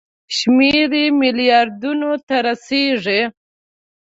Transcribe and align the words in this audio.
شمېر 0.37 0.91
یې 1.01 1.05
ملیاردونو 1.19 2.11
ته 2.27 2.35
رسیږي. 2.45 3.21